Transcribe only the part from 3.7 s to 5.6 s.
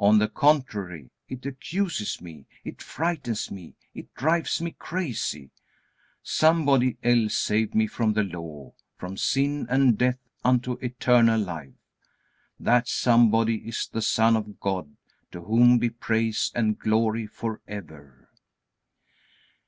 it drives me crazy.